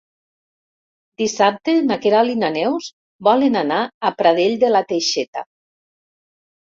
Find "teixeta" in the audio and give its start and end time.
4.95-5.45